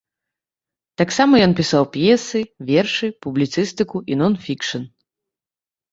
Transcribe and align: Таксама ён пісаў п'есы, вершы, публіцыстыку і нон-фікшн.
Таксама 1.01 1.33
ён 1.47 1.51
пісаў 1.59 1.83
п'есы, 1.97 2.41
вершы, 2.71 3.07
публіцыстыку 3.27 3.97
і 4.15 4.21
нон-фікшн. 4.23 4.81